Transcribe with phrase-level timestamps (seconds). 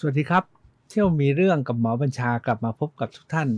[0.00, 0.44] สวัสดีครับ
[0.88, 3.48] เที่ยวมีเรื่องกับหมอบัญชากลับมาพบกับทุกท่าน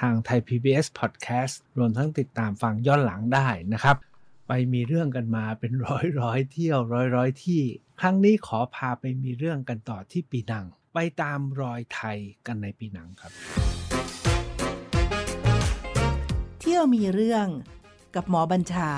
[0.00, 3.96] ทางไทย PBS Podcast รวมทั้งติดตามฟังย้อนหลังได้นะครับ
[4.48, 7.62] ไปมีเรื่องกันมาเป็นร้อยร้อยเที่ยวร้อยร้อยที่
[8.00, 13.32] ครั้งนี้ขอพาไปมีเรื่องกันต่อที่ปีนัง ไปตามรอยไทยกันในปีนังครับ
[16.60, 17.46] เที่ยวมีเรื่อง
[18.14, 18.90] กับหมอบัญชา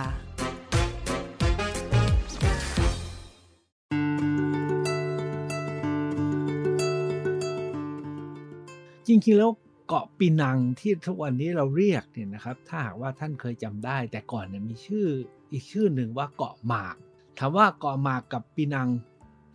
[9.24, 9.50] ริงๆแล้ว
[9.88, 15.06] เกาะปีนังที่ทุกวันนี้เราเรียกเนี่ยนะครับ ถ้าหากว่าท่านเคยจำได้ แต่ก่อนเนี่ยมีชื่อ
[15.52, 16.96] อีกชื่อหนึ่งว่าเกาะหมาก
[17.38, 18.88] ถามว่าเกาะหมากกับปีนัง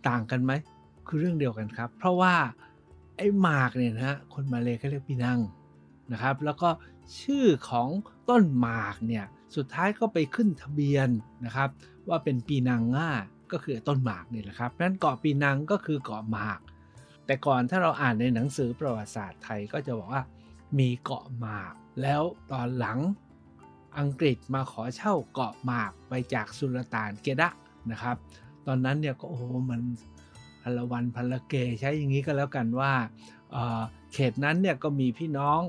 [0.08, 0.52] ต่างกันไหม
[1.06, 2.34] คือเรื่องเดียวกันครับ เพราะว่า
[3.16, 5.40] ไอ้หมากเนี่ยนะฮะคนมาเลยเขาเรียกปีนัง
[6.12, 6.68] นะครับ แล้วก็
[7.20, 7.88] ชื่อของ
[8.28, 9.24] ต้นหมากเนี่ย
[9.56, 11.08] สุดท้ายก็ไปขึ้นทะเบียน
[11.44, 11.68] นะครับ
[12.08, 13.10] ว่าเป็นปีนังง่า
[13.52, 16.58] ก็คือต้นหมากนี่แหละครับนั้นเกาะปีนังก็คือเกาะหมาก
[17.32, 20.22] แต่ก่อนถ้าเราอ่านในหนังสือประวัติศาสตร์ไทยก็จะบอกว่า
[20.78, 22.98] มีเกาะหมาก แล้วตอนหลัง
[23.98, 27.50] อังกฤษมาขอเช่าเกาะหมากไปจากสุลต่านเกดะ
[27.90, 28.16] นะครับ
[28.66, 29.80] ตอนนั้นเนี่ยก็โอ้โหมัน
[30.62, 32.92] พลวันพลเกใช้อย่างนี้ก็แล้วกันว่า
[33.52, 35.60] เเขตนั้นเนี่ยก็มีพี่น้อง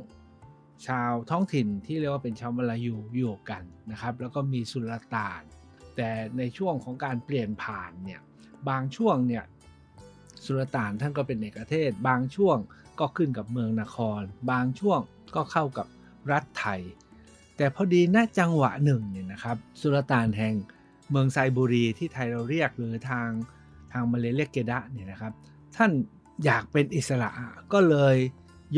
[0.87, 5.41] ชาวท้องถิ่นที่เรียกว่าเป็นชาวมลายูอยู่กันนะครับ แล้วก็มีสุลต่าน
[5.95, 8.21] แต่ในช่วงของการเปลี่ยนผ่านเนี่ย
[8.69, 9.43] บางช่วงเนี่ย
[10.45, 12.57] สุลต่านท่านก็เป็นเอกเทศ บางช่วง
[12.99, 14.99] ก็ขึ้นกับเมืองนคร บางช่วง
[15.35, 15.87] ก็เข้ากับ
[16.31, 16.81] รัฐไทย
[17.57, 20.55] แต่พอดีณจังหวะหนึ่งเนี่ยนะครับ สุลต่านแห่ง
[21.09, 23.29] เมืองไซบุรีที่ไทยเราเรียกหรือทาง
[23.91, 25.33] ทางมาเลเรียกเกดะเนี่ยนะครับ
[25.75, 25.91] ท่าน
[26.45, 27.29] อยากเป็นอิสระ
[27.73, 28.15] ก็เลย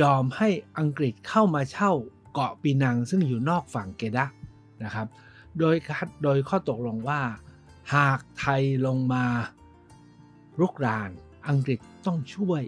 [0.01, 1.91] ยอมให้อังกฤษเข้ามาเช่า
[2.33, 4.25] เกาะปีนังซึ่งอยู่นอกฝั่งเกดะ
[4.83, 5.07] นะครับ
[5.59, 5.75] โดย
[6.23, 7.21] โดยข้อตกลงว่า
[7.95, 9.25] หากไทยลงมา
[10.59, 11.11] รุกราน
[11.49, 12.61] อังกฤษต้องช่วย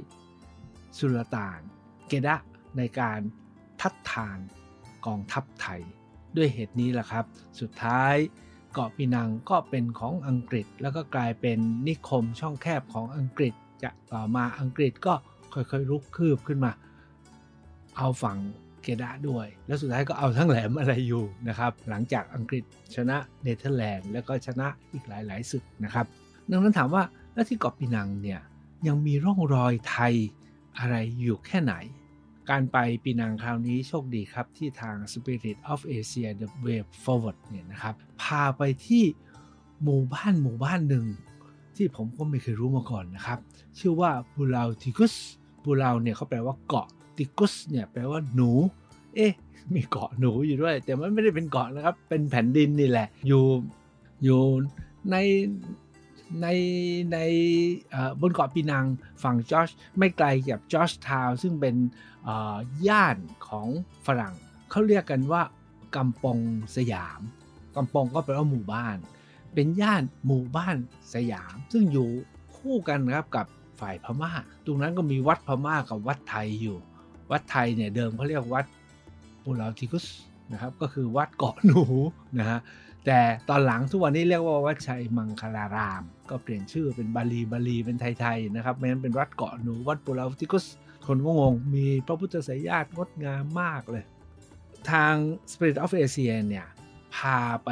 [0.97, 1.59] สุลต่าน
[2.07, 2.35] เกดะ
[2.77, 3.19] ในการ
[3.81, 4.37] ทัดทาน
[5.05, 5.81] กองทัพไทย
[6.37, 7.25] ด้วยเหตุนี้แหละครับ
[7.59, 8.15] สุดท้าย
[8.73, 15.13] เกาะปีนังก็เป็นของอังกฤษ แล้วก็กลายเป็นนิคมช่องแคบของอังกฤษจะต่อมาอังกฤษก็
[15.53, 16.71] ค่อยๆลุกคืบขึ้นมา
[17.97, 18.37] เอาฝั่ง
[18.83, 22.63] เกดะด้วย แล้วสุดท้ายก็เอาทั้งแหลมอะไรอยู่นะครับ หลังจากอังกฤษ
[22.95, 26.05] ชนะเนเธอร์แลนด์แล้วก็ชนะอีกหลายๆศึกนะครับ
[26.51, 28.39] ดังนั้นถามว่าแล้วที่เกาะปีนังเนี่ย
[28.87, 30.13] ยังมีร่องรอยไทย
[30.77, 31.73] อะไรอยู่แค่ไหน
[32.49, 39.03] การไปปีนังคราวนี้โชคดีครับที่ทาง Spirit of Asia The Way Forward เนี่ยนะครับ พาไปที่
[39.83, 41.05] หมู่บ้านหมู่บ้านหนึ่ง
[41.75, 43.39] ที่ผมก็ไม่เคยรู้มาก่อนนะครับ
[43.79, 45.15] ชื่อว่าบูลาวติกุส
[45.65, 48.51] บูลาวเนี่ยเขาแปลว่าเกาะติกุสเนี่ยแปลว่าหนู
[49.15, 49.33] เอ๊ะ
[49.73, 53.43] มีเกาะหนูอยู่ด้วย แต่มันไม่ได้เป็นเกาะนะครับ เป็นแผ่นดินนี่แหละ อยู่
[54.23, 54.41] อยู่
[55.11, 55.15] ใน
[56.41, 56.47] ใน
[57.13, 57.17] ใน
[58.21, 58.85] บนเกาะปีนัง
[59.23, 61.75] ฝั่งจอร์จไม่ไกลจากจอร์จทาวซึ่งเป็น
[62.87, 63.17] ย่าน
[63.47, 63.67] ของ
[64.05, 64.33] ฝรั่ง
[64.71, 65.41] เขาเรียกกันว่า
[65.95, 66.39] กำปง
[66.75, 67.21] สยาม
[67.75, 68.97] กำปงก็แปลว่าหมู่บ้าน
[69.53, 70.75] เป็นย่านหมู่บ้าน
[71.13, 72.09] สยาม ซึ่งอยู่
[72.57, 73.45] คู่กันครับกับ
[73.79, 74.31] ฝ่ายพม่า
[74.65, 76.77] ตรงนั้นก็มีวัดพม่ากับวัดไทยอยู่
[77.31, 78.65] วัดไทยเนี่ยเดิมเขาเรียกวัด
[79.43, 80.05] ปูลาติกุส
[80.51, 81.83] นะครับก็คือวัดเกาะหนู
[82.39, 82.59] นะฮะ
[83.07, 90.65] แต่ตอนหลังทุกวันนี้เรียกว่าวัดชัยมังคลาราม ก็เปลี่ยนชื่อเป็นบาลีบาลีเป็นไทยๆนะครับไม่งั้นเป็นวัดเกาะหนูวัดปุราติกุส
[91.07, 94.03] คนก็งงมีพระพุทธสายญาติงดงามมากเลย
[94.91, 95.13] ทาง
[95.51, 96.67] Spirit of Asia เนี่ย
[97.15, 97.69] พาไป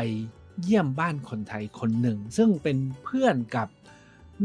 [0.62, 3.68] เยี่ยมบ้านคนไทยคนหนึ่ง ซึ่งเป็นเพื่อนกับ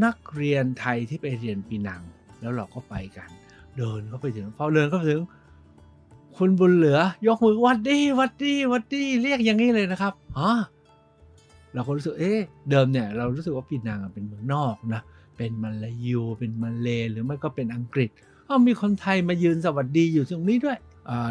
[0.05, 2.03] นักเรียนไทยที่ไปเรียนปีนัง
[2.41, 3.29] แล้วเราก็ไปกัน
[3.77, 5.23] เดินเข้าไปถึงพอเดินเข้าไปถึง
[6.37, 10.51] คุณบุญเหลือยกมือวัดดีวัดดีวัดดีเรียกอย่างนี้เลยนะครับอ๋อ
[11.75, 15.03] เราก็รู้สึกเอ๊ะเดิมเนี่ยเรารู้สึกว่าปีนังเป็นเมืองนอกนะ
[15.37, 18.11] เป็นมาลายูเป็นมาเลหรือไม่ก็เป็นอังกฤษ
[18.49, 20.79] อ้ามีคนไทยมายืนสวัสดีอยู่ตรงนี้ด้วย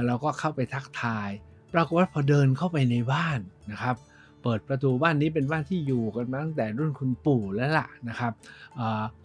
[0.06, 1.30] เราก็เข้าไปทักทาย
[1.74, 3.40] ปรากฏว่าพอเดินเข้าไปในบ้าน
[3.72, 3.96] นะครับ
[4.44, 8.34] เปิดประตูบ้านนี้เป็นบ้านที่อยู่กันมาตั้งแต่รุ่นคุณปู่แล้วล่ะนะครับ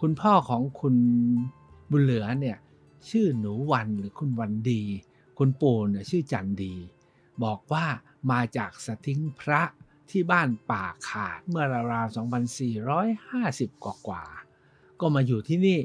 [0.00, 0.96] คุณพ่อของคุณ
[1.90, 2.56] บุญเหลือเนี่ย
[3.10, 4.82] ชื่อหนูวันหรือคุณวันดี
[5.38, 6.74] คุณปู่เนี่ยชื่อจันดี
[7.44, 7.84] บอกว่า
[8.30, 9.62] มาจากสทิ้งพระ
[10.10, 12.16] ที่บ้านป่าขาดเมื่อราวๆ
[13.16, 14.24] 2450 กว่ากว่า
[15.00, 15.78] ก็มาอยู่ที่นี่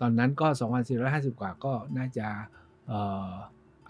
[0.00, 0.46] ตอนนั้นก็
[0.94, 2.26] 2450 กว่าก็น่าจะ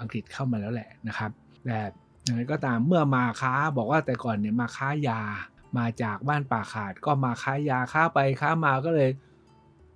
[0.00, 1.30] อังกฤษเข้ามาแล้วแหละนะครับ
[1.64, 1.80] แต่
[2.24, 5.20] อย่างไรก็ตามเมื่อมาค้าบอกว่าแต่ก่อนเนี่ยมาค้ายา
[5.78, 9.10] มาจากบ้านป่าขาดก็มาค้ายาค้าไปค้ามาก็เลย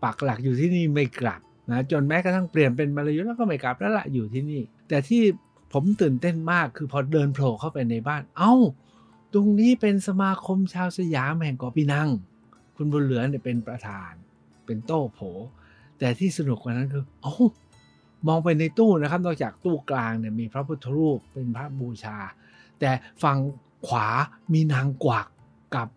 [0.05, 1.41] ปักหลักอยู่ที่นี่ไม่กลับ
[1.71, 5.23] นะจนแม้กระทั่งเปลี่ยนเป็นมาลายูแล้วก็ไม่กลับแล้วละอยู่ที่นี่ แต่ที่
[5.73, 8.55] ผมตื่นเต้นมากคือพอเดินโผล่เข้าไปในบ้านเอา้า
[9.33, 12.09] ตรงนี้เป็นสมาคมชาวสยามแห่งเกาะปีนัง
[12.77, 14.13] คุณบุญเหลือเนี่ยเป็นประธาน
[14.67, 15.21] เป็นโต้โผ
[15.99, 17.35] แต่ที่สนุกกว่านั้นคือโอ้
[18.27, 22.19] มองไปในตู้นะครับ นอกจากตู้กลางเนี่ยมีพระพุทธรูปเป็นพระบูชา
[22.81, 22.91] แต่
[23.23, 23.39] ฝั่ง
[23.87, 24.09] ขวา
[24.53, 25.27] มีนางกวัก
[25.75, 25.89] กับ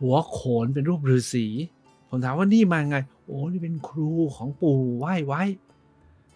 [0.00, 1.46] หัวโขนเป็นรูปฤาษี
[2.08, 2.96] ผมถามว่านี่มาไง
[3.26, 5.42] โอ้นี่เป็นครูของปู่ไหว้ไว้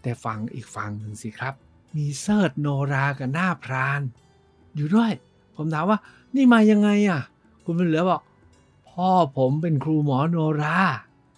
[0.02, 1.54] แต่ฝั่งอีกฝั่งหนึ่งสิครับ
[1.96, 4.00] มีเทริดโนรากับหน้าพราน
[4.76, 5.12] อยู่ด้วย
[5.56, 5.98] ผมถามว่า
[6.34, 7.20] นี่มายังไงอะ
[7.64, 8.20] คุณบุญเหลือบอก
[8.90, 9.08] พ่อ
[9.38, 10.78] ผมเป็นครูหมอโนรา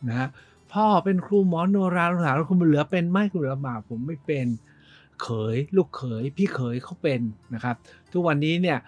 [0.09, 0.29] นะ
[0.73, 4.47] พ่อเป็นครูหมอโนราถามว่าคุณบุญเหลือเป็นไหมคุณเหลือว่าผมไม่เป็น
[5.23, 7.21] เขยลูกเขยพี่เขยเขาเป็น
[7.55, 7.77] นะครับ
[8.13, 8.79] ทุกวันนี้เนี่ย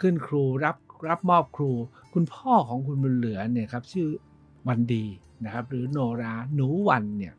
[0.00, 0.76] ขึ้นครูรับ
[1.08, 1.70] รับมอบครู
[2.14, 4.08] คุณพ่อของคุณบุญเหลือเนี่ยครับชื่อ
[4.68, 5.04] วันดี
[5.44, 7.34] นะครับ หรือโนราหนูวันเนี่ย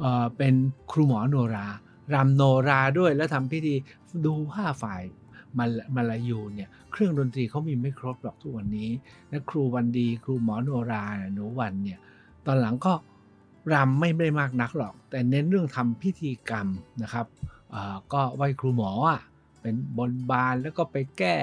[0.00, 0.54] เเป็น
[0.92, 1.66] ครูหมอโนรา
[2.14, 3.74] รำโนราด้วยแล้วทำพิธี
[4.24, 5.02] ดูผ้าฝ่าย
[5.58, 5.64] มา
[5.96, 8.90] มาลายูเนี่ยเครื่องดนตรีเขามีไม่ครบหรอกทุกวันนี้
[9.28, 11.04] และครูวันดีครูหมอโนรา
[11.34, 11.98] หนูวันเนี่ย
[12.46, 12.92] ตอนหลังก็
[13.72, 16.66] รำไม่ได้มากนักหรอก แต่เน้นเรื่องทำพิธีกรรม
[17.02, 17.26] นะครับ
[18.12, 19.20] ก็ไหว้ครูหมออะ
[19.60, 21.38] เป็นบนบานแล้วก็ไปแก้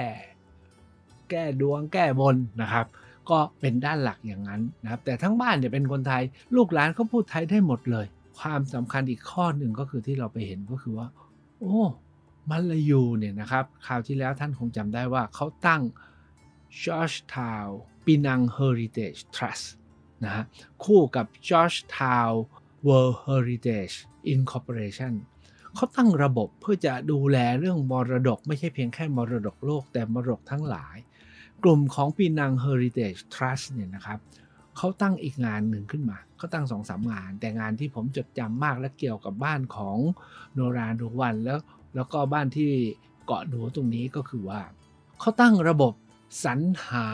[1.30, 2.86] แก้ดวงแก้บนนะครับ
[3.30, 6.22] ก็เป็นด้านหลักอย่างนั้นนะครับ แต่ทั้งบ้านเนี่ยเป็นคนไทย
[6.56, 8.06] ลูกหลานเขาพูดไทยได้หมดเลย
[8.38, 11.08] ความสำคัญอีกข้อหนึ่งก็คือที่เราไปเห็นก็คือว่า
[11.60, 11.80] โอ้
[12.50, 15.82] มัลายูเนี่ยนะครับคราวที่แล้วท่านคงจำได้ว่าเขาตั้ง
[16.82, 17.70] Georgetown
[18.04, 19.66] Penang Heritage Trust
[20.24, 20.44] นะฮะ
[20.84, 22.34] คู่กับ Georgetown
[22.86, 23.96] World Heritage
[24.34, 25.14] Incorporation
[25.74, 30.96] เขาตั้งระบบเพื่อจะดูแลเรื่องมรดก ไม่ใช่เพียงแค่มรดกโลกแต่มรดกทั้งหลาย
[31.62, 34.18] กลุ่มของปีนัง Heritage Trust เนี่ยนะครับ
[34.76, 39.98] เขาตั้งอีกงานหนึ่งขึ้นมา เขาตั้งสองสามงาน แต่งานที่ผมจดจำมากและเกี่ยวกับบ้านของ
[40.54, 41.58] โนราดูวันแล้ว
[41.94, 42.70] แล้วก็บ้านที่
[43.26, 44.62] เกาะหนูตรงนี้ก็คือว่า
[45.20, 45.92] เขาตั้งระบบ
[46.44, 47.06] สรรหา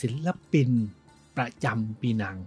[0.00, 0.70] ศิลปิน
[1.36, 2.38] ประจำปีนัง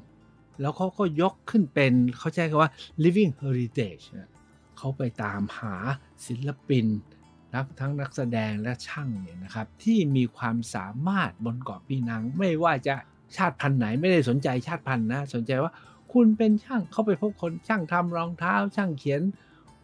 [0.62, 2.72] แล้วเขาก็ยกขึ้นเป็นเขาใช้คำว่า
[3.04, 4.06] living heritage
[4.78, 5.76] เขาไปตามหา
[6.28, 6.86] ศิลปิน
[7.54, 12.96] นักทั้งนักแสดงและช่างเนี่ยนะครับ ที่มีความสามารถบนเกาะปีนัง ไม่ว่าจะ
[13.36, 15.72] ชาติพันธุ์ไหนไม่ได้สนใจชาติพันธุ์นะ สนใจว่า
[16.14, 19.22] คุณเป็นช่างเขาไปพบคนช่างทำรองเท้า ช่างเขียน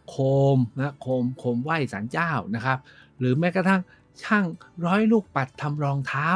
[0.08, 0.16] โค
[0.56, 2.78] มนะโคมโคมไหว้สารเจ้านะครับ
[3.18, 3.80] หรือแม้กระทั่ง
[4.22, 4.44] ช่าง
[4.86, 6.28] ร้อยลูกปัดทำรองเท้า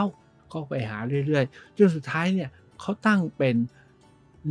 [0.53, 2.51] ก็ไปหาเรื่อยๆ จนสุดท้ายเนี่ย
[2.81, 3.57] เขาตั้งเป็น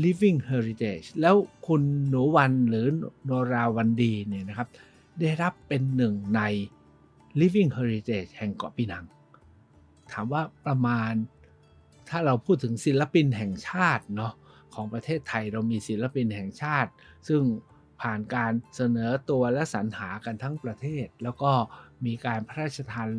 [0.03, 1.35] living heritage แล้ว
[1.67, 2.85] คุณหนูวันหรือ
[3.25, 4.67] โนราวันดีเนี่ยนะครับ
[5.19, 6.41] ได้รับเป็นหนึ่งใน
[7.39, 9.05] living heritage แห่งเกาะปีนัง
[10.11, 11.13] ถามว่าประมาณ
[12.09, 14.33] ถ้าเราพูดถึงศิลปินแห่งชาติเนาะ
[14.73, 16.89] ของประเทศไทยเรามีศิลปินแห่งชาติ
[17.27, 17.41] ซึ่ง
[18.01, 21.51] ผ่านการเสนอตัวและสรรหากันทั้งประเทศ แล้วก็
[22.05, 23.09] มีการพระราชทาน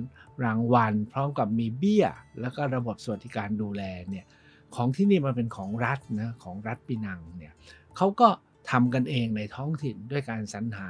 [0.45, 2.07] รางวัล พร้อมกับมีเบี้ย
[2.41, 4.27] แล้วก็ระบบสวัสดิการดูแลเนี่ย
[4.75, 7.53] ของที่นี่มันเป็นของรัฐนะของรัฐปีนังเนี่ย
[7.97, 8.29] เขาก็
[8.71, 10.87] ทำกันเองในท้องถิ่นด้วยการสรรหา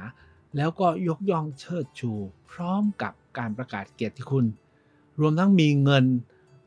[0.57, 2.11] แล้วก็ยกย่องเชิดชู
[2.51, 4.45] พร้อมกับการประกาศเกียรติคุณ
[5.19, 6.05] รวมทั้งมีเงิน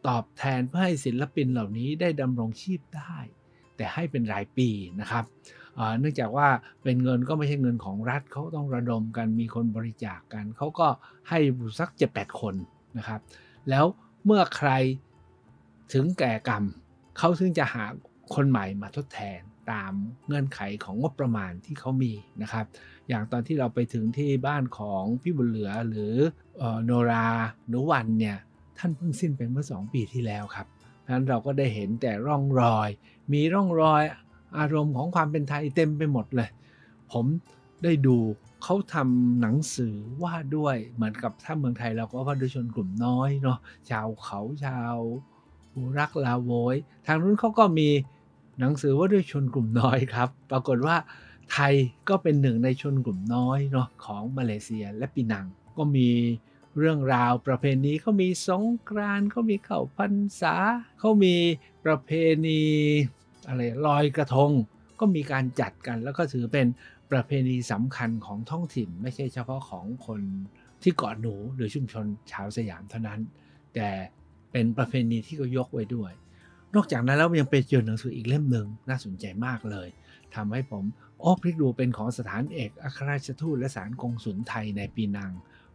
[0.09, 3.17] ตอบแทนเพื่อให้ศิลปินเหล่านี้ได้ดำรงชีพได้
[3.77, 4.69] แต่ให้เป็นรายปี
[5.01, 5.25] นะครับ
[6.01, 6.49] เนื่องจากว่า
[6.83, 10.87] เป็นเงินก็ไม่ใช่เงินของรัฐเขาต้องระดมกันมีคนบริจาคกกัน เขาก็
[11.29, 11.39] ให้
[11.79, 12.55] สักเจ็ดแปดคน
[12.99, 13.21] นะครับ
[13.71, 13.85] แล้ว
[14.25, 14.71] เมื่อใคร
[15.93, 16.65] ถึงแก่กรรม
[17.19, 17.85] เขาถึงจะหา
[18.35, 19.41] คนใหม่มาทดแทน
[19.71, 19.93] ตาม
[20.27, 22.13] เงื่อนไขของงบประมาณที่เขามี
[22.43, 22.67] นะครับ
[23.09, 26.15] อย่างตอนที่เราไปถึงที่บ้านของพี่บุญเหลือหรือ
[26.85, 27.27] โนรา
[27.69, 28.37] หนุวันเนี่ย
[28.79, 30.67] ท่านเพิ่งสิ้นไปเมื่อ 2 ปีที่แล้วครับ
[31.13, 32.89] นั้นเราก็ได้เห็นแต่ร่องรอย
[33.33, 34.03] มีร่องรอย
[34.59, 36.49] อารมณ์ของความเป็นไทยเต็มไปหมดเลย
[37.13, 37.27] ผม
[37.85, 38.17] ได้ดู
[38.63, 43.59] เขาทำหนังสือว่าด้วยเหมือนกับถ้าเมืองไทยเราก็ว่าด้วยชนกลุ่มน้อยเนาะ
[43.91, 44.97] ชาวเขาชาว
[45.99, 47.89] รักลาโวย ทางนู้นเขาก็มี
[48.59, 50.97] หนังสือว่าด้วยชนกลุ่มน้อยครับ ปรากฏว่า
[51.53, 51.75] ไทย
[52.09, 55.47] ก็เป็นหนึ่งในชนกลุ่มน้อยเนาะของมาเลเซียและปีนัง
[55.77, 56.11] ก็มี
[56.79, 60.55] เรื่องราวประเพณีเขามีสงกรานเขามีเข้าพรรษา
[60.99, 61.37] เขามี
[61.85, 62.11] ประเพ
[62.47, 62.63] ณี
[63.49, 64.51] อะไรลอยกระทง
[65.01, 66.67] ก็มีการจัดกันแล้วก็ถือเป็น
[67.13, 70.21] ประเพณีสำคัญของท้องถิ่น ไม่ใช่เฉพาะของคน
[70.83, 73.21] ที่เกาะหนูหรือชุมชนชาวสยามเท่านั้น
[73.75, 73.89] แต่
[74.53, 76.13] เป็นประเพณีที่เขายกไว้ด้วย
[76.75, 79.89] นอกจากนั้นแล้วยังไปเจอหนังสืออีกเล่มหนึ่งน่าสนใจมากเลย
[80.35, 80.85] ทำให้ผม
[81.21, 85.33] โอ้พลิกดูเป็นของสถานเอกอัครราชทูตและสารกงสุลไทยในปีนัง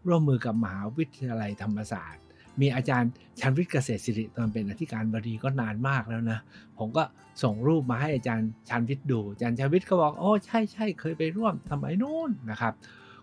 [0.08, 2.24] ร่วมมือกับมหาวิทยาลัยธรรมศาสตร์
[2.62, 6.40] มีอาจารย์ชันวิทย์เกษตรศิริตอนเป็นอธิการบดีก็นานมากแล้วนะ
[6.78, 7.04] ผมก็
[7.44, 12.74] ส่งรูปมาให้อาจารย์ชันวิทย์ดู อาจารย์ชันวิทย์ก็บอกโอ้ใช่ใช่เคยไปร่วมสมัยนู้นนะครับ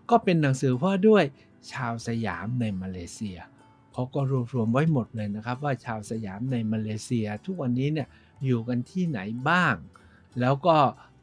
[0.09, 1.23] ก็เป็นหนังสือพ่อด้วย
[1.71, 3.37] ชาวสยามในมาเลเซีย
[3.93, 8.07] เขาก็รวบรวมไว้หมดเลยนะครับ ว่าชาวสยามในมาเลเซีย ทุกวันนี้เนี่ย
[8.45, 9.75] อยู่กันที่ไหนบ้าง
[10.39, 10.77] แล้วก็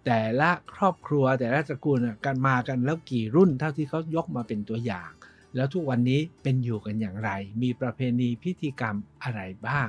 [0.07, 5.11] แต่ละครอบครัวแต่ละตระกูลกันมากันแล้วกี่รุ่นเท่าที่เขายกมาเป็นตัวอย่าง
[5.57, 7.31] แล้วทุกวันนี้เป็นอยู่กันอย่างไร
[7.63, 9.89] มีประเพณีพิธีกรรมอะไรบ้าง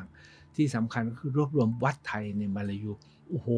[0.56, 2.92] ที่สำคัญคือรวบรวมวัดไทยในมาลายู
[3.28, 3.50] โอ้โห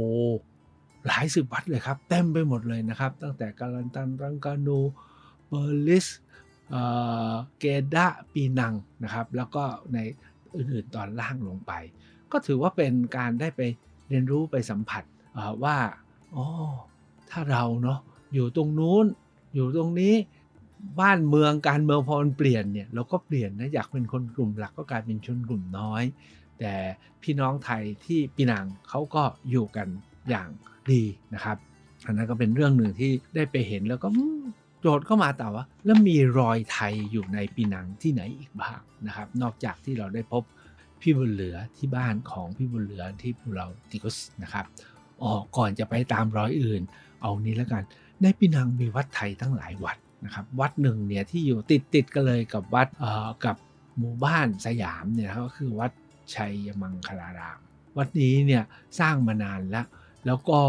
[1.08, 4.80] หลายสิบวัดเลยครับเต็มไปหมดเลยนะครับ ตั้งแต่กลันตันตรังกานู
[5.48, 6.08] เปอร์ลิส
[7.60, 8.74] เกดะห์ปีนัง
[9.04, 9.98] นะครับ แล้วก็ใน
[10.56, 11.74] อื่นๆตอนล่างลงไป
[12.32, 13.62] ก็ถือว่าเป็นการได้ไป
[14.10, 15.04] เรียนรู้ไปสัมผัส
[15.64, 15.78] ว่า
[16.36, 16.46] อ๋อ
[17.30, 18.00] ถ้าเราเนาะ
[18.34, 19.06] อยู่ตรงนู้น
[19.56, 20.14] อยู่ตรงนี้
[21.02, 26.04] บ้านเมืองการเมืองพอมันเปลี่ยนเนี่ยเราก็เปลี่ยนนะอยากเป็นคนกลุ่มหลักก็กลายเป็นชนกลุ่มน้อย
[26.60, 26.74] แต่
[27.24, 29.88] พี่น้องไทยที่ปีนังเขาก็อยู่กัน
[30.30, 30.50] อย่าง
[30.92, 31.04] ดี
[31.34, 31.58] นะครับ
[32.06, 34.08] อันนั้นก็เป็นเรื่องหนึ่งที่ได้ไปเห็นแล้วก็
[34.82, 40.44] โจทย์ก็มาแต่ว่า แล้วมีรอยไทยอยู่ในปีนังที่ไหนอีกบ้างนะครับ นอกจากที่เราได้พบ
[41.02, 44.66] พี่บุญเหลือที่บ้านของพี่บุญเหลือที่ภูเราติกุสนะครับ
[45.22, 46.82] อ๋อก่อนจะไปตามรอยอื่น
[47.22, 47.84] เอานี้แล้วกัน
[48.22, 53.56] ในปีนังมีวัดไทยตั้งหลายวัด นะครับวัดหนึ่งเนี่ยที่อยู่ติดติดกันเลยกับวัดเอ่อกับ
[53.98, 55.92] หมู่บ้านสยามเนี่ยก็คือวัด
[56.36, 57.60] ชัยมังคลาราม
[57.98, 58.64] วัดนี้เนี่ย
[59.00, 59.86] สร้างมานานแล้ว
[60.26, 60.60] แล้วก็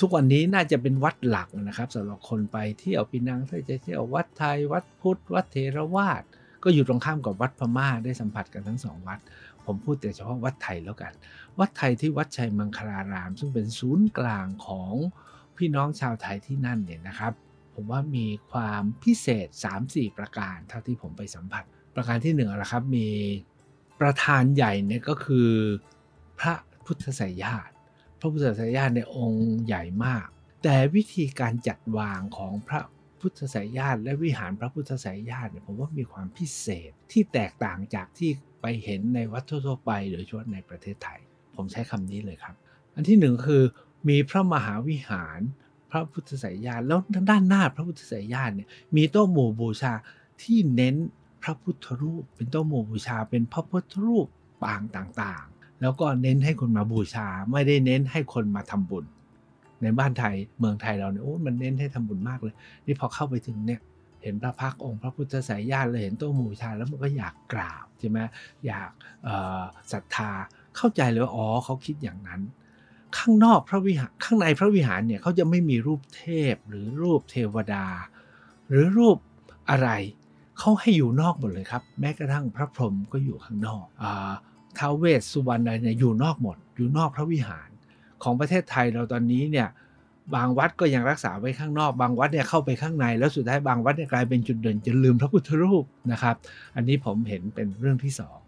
[0.00, 6.22] ทุกวันนี้น่าจะเป็นวัดหลักนะครับสำหรับคนไปเที่ยวปีนังถ้าจะเที่ยววัดไทยวัดพุทธ วัดเทรวาส
[6.62, 9.18] ก็อยู่ตรงข้ามกับวัดพม่าได้สัมผัสกันทั้งสองวัด
[9.64, 11.12] ผมพูดแต่เฉพาะวัดไทยแล้วกัน
[11.58, 14.92] วัดไทยที่วัดชัยมังคลาราม ซึ่งเป็นศูนย์กลางของ
[15.56, 17.32] พี่น้องชาวไทยที่นั่นเนี่ยนะครับ
[17.76, 19.48] ผมว่ามีความพิเศษ
[19.82, 21.64] 3-4 ประการเท่าที่ผมไปสัมผัส
[21.94, 23.08] ประการที่หนึ่งนะครับมี
[24.00, 25.50] ประธานใหญ่เนี่ยก็คือ
[26.40, 26.54] พระ
[26.86, 27.72] พุทธไสยญาติ
[28.18, 30.26] พระพุทธไสยญาติในองค์ใหญ่มาก
[30.62, 32.80] แต่วิธีการจัดวางของพระ
[33.20, 38.30] พุทธไสยญาติและวิหารพระพุทธไสยญาติเนี่ยผมว่ามีความพิเศษที่แตกต่างจากที่
[38.62, 41.20] ไปเห็นในวัดทั่วไปโดยเฉพาะในประเทศไทย
[41.56, 42.54] ผมใช้คำนี้เลยครับ
[42.94, 43.62] อันที่หนึ่งคือ
[44.08, 45.40] มีพระมหาวิหาร
[45.96, 46.98] ระพุทธไสยญาติแล้ว
[47.30, 49.92] ด้านหน้าพระพุทธไสยญาติเนี่ยมีโต๊ะหมู่บูชา
[50.42, 50.96] ที่เน้น
[51.42, 54.26] พระพุทธรูป เป็นโต๊ะหมู่บูชาเป็นพระพุทธรูป
[54.64, 59.04] ปางต่างๆ แล้วก็เน้นให้คนมาบูชา ไม่ได้เน้นให้คนมาทำบุญ
[59.82, 62.54] ในบ้านไทยเมืองไทยเราเนี่ยโอ้มันเน้นให้ทำบุญมากเลย
[62.86, 63.80] นี่พอเข้าไปถึงเนี่ย
[64.22, 68.18] เห็นพระพักองค์พระพุทธสายญาติเลยเห็นโต๊ะหมู่ชาแล้วมันก็อยากกราบใช่ไหม
[68.66, 68.90] อยาก
[69.92, 70.30] ศรัทธา
[70.76, 72.40] เข้าใจเลยว่าอ๋อเขาคิดอย่างนั้น
[73.18, 77.86] ข้างนอกพระวิหารข้างในพระวิหารเนี่ยเขาจะไม่มีรูปเทพหรือรูปเทวดา
[78.70, 79.16] หรือรูป
[79.70, 79.90] อะไร
[80.58, 84.32] เขาให้อยู่นอกหมดเลยครับ แม้กระทั่งพระพรหมก็อยู่ข้างนอกอา
[84.78, 87.68] ท้าวเวสสุวรรณเนี่ยอยู่นอกหมด อยู่นอกพระวิหาร
[88.22, 89.68] ของประเทศไทยเราตอนนี้เนี่ย
[90.34, 96.36] บางวัดก็ยังรักษาไว้ข้างนอก บางวัดเนี่ยเข้าไปข้างในแล้วสุดท้ายบางวัดเนี่ยกลายเป็นจุดเด่นจนลืมพระพุทธรูปนะครับ
[96.76, 98.38] อันนี้ผมเห็นเป็นเรื่องที่สอง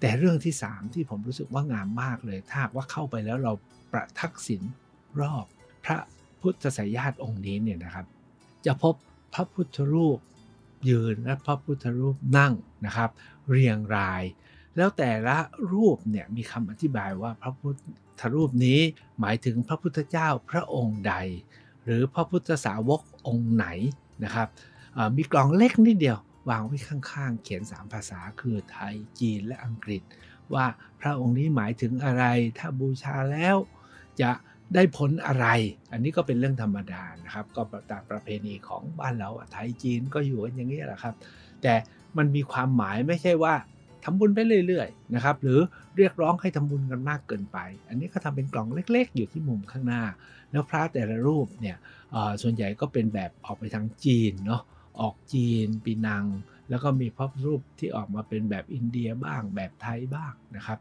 [0.00, 3.52] แต่เรื่องที่สามที่ผมรู้สึกว่างามมากเลย ถ้าว่าเข้าไปแล้วเรา
[3.92, 4.62] ประทักษิณ
[5.20, 5.44] รอบ
[5.84, 5.98] พระ
[6.40, 8.06] พุทธสายญาติองค์นี้เนี่ยนะครับ
[8.66, 8.94] จะพบ
[9.34, 10.18] พระพุทธรูป
[10.88, 12.52] ยืนและพระพุทธรูปนั่ง
[12.86, 13.10] นะครับ
[13.50, 14.22] เรียงราย
[14.76, 15.36] แล้วแต่ละ
[15.72, 17.74] รูปเนี่ยมีคำอธิบายว่าพระพุท
[18.20, 18.80] ธรูปนี้
[19.20, 21.14] หมายถึงพระพุทธเจ้าพระองค์ใด
[21.84, 23.66] หรือพระพุทธสาวกองค์ไหน
[24.24, 24.48] นะครับ
[25.16, 26.18] มีกล่องเล็กนิดเดียว
[26.50, 30.02] วางไว้ข้างๆ เขียน 3 ภาษาคือไทยจีนและอังกฤษ
[30.54, 30.66] ว่า
[31.00, 32.24] พระองค์นี้หมายถึงอะไร
[32.58, 33.56] ถ้าบูชาแล้ว
[34.20, 34.30] จะ
[34.74, 35.46] ได้ผลอะไร
[35.92, 41.14] อันนี้ก็เป็นเรื่องธรรมดานะครับ ก็ตามประเพณีของบ้านเราไทยจีนก็อยู่กันอย่างนี้แหละครับ
[41.62, 41.74] แต่
[42.18, 43.54] มันมีความหมายไม่ใช่ว่า
[44.04, 45.60] ทำบุญไปเรื่อยๆนะครับ หรือ
[45.96, 50.02] เรียกร้องให้ทำบุญกันมากเกินไป อันนี้ก็ทำเป็นกล่องเล็ก ๆ อยู่ที่มุมข้างหน้า
[50.50, 51.76] แล้วพระแต่ละรูปเนี่ย
[52.42, 54.62] ส่วนใหญ่ก็เป็นแบบออกไปทางจีนเนาะ
[55.00, 56.24] ออกจีนปีนัง
[56.68, 60.78] แล้วก็มีพระรูปที่ออกมาเป็นแบบอินเดียบ้าง แบบไทยบ้างนะครับ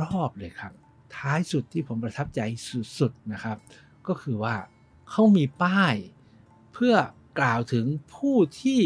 [0.00, 0.72] รอบเลยครับ
[1.16, 2.40] ท้ายสุดที่ผมประทับใจ
[2.98, 3.58] สุดๆนะครับ
[4.06, 4.56] ก็คือว่า
[5.10, 5.94] เขามีป้าย
[6.72, 6.94] เพื่อ
[7.38, 8.80] กล่าวถึงผู้ที่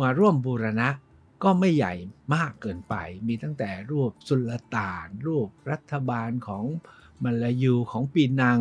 [0.00, 0.88] มาร่วมบูรณะ
[1.44, 1.94] ก็ไม่ใหญ่
[2.34, 2.94] มากเกินไป
[3.28, 6.64] มีตั้งแต่รูปสุลต่าน รูปรัฐบาลของ
[7.24, 8.58] มลายูของปีนัง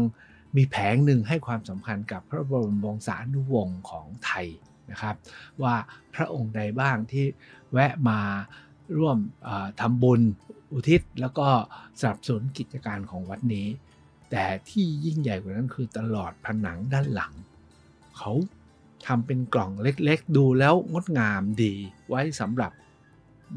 [0.56, 4.48] มีแผงหนึ่งให้ความสำคัญกับพระบรมวงศานุวงศ์ของไทย
[4.92, 5.16] นะครับ
[5.62, 5.76] ว่า
[6.16, 7.26] พระองค์ใดบ้างที่
[7.72, 8.20] แวะมา
[8.98, 9.18] ร่วม
[9.80, 10.22] ทำบุญ
[10.74, 11.48] อุทิศแล้วก็
[12.00, 13.68] สนับสนุนกิจการของวัดนี้
[14.32, 17.34] แต่ที่ยิ่งใหญ่กว่านั้นคือตลอดผนังด้านหลัง
[18.18, 18.32] เขา
[19.08, 21.74] ทำเป็นกล่องเล็กๆ ดูแล้วงดงามดี
[22.10, 22.72] ไว้สำหรับ